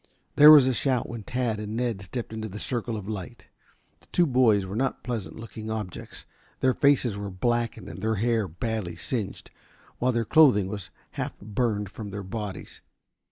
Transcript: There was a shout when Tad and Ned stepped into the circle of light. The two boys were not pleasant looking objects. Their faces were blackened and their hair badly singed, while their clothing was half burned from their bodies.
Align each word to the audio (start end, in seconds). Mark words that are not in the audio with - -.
There 0.35 0.49
was 0.49 0.65
a 0.65 0.73
shout 0.73 1.07
when 1.07 1.21
Tad 1.21 1.59
and 1.59 1.77
Ned 1.77 2.01
stepped 2.01 2.33
into 2.33 2.49
the 2.49 2.57
circle 2.57 2.97
of 2.97 3.07
light. 3.07 3.45
The 3.99 4.07
two 4.07 4.25
boys 4.25 4.65
were 4.65 4.75
not 4.75 5.03
pleasant 5.03 5.35
looking 5.35 5.69
objects. 5.69 6.25
Their 6.59 6.73
faces 6.73 7.15
were 7.17 7.29
blackened 7.29 7.87
and 7.87 8.01
their 8.01 8.15
hair 8.15 8.47
badly 8.47 8.95
singed, 8.95 9.51
while 9.99 10.11
their 10.11 10.25
clothing 10.25 10.69
was 10.69 10.89
half 11.11 11.39
burned 11.39 11.91
from 11.91 12.09
their 12.09 12.23
bodies. 12.23 12.81